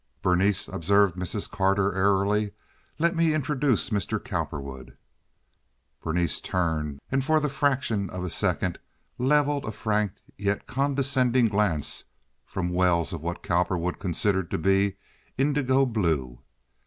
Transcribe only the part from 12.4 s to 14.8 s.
from wells of what Cowperwood considered to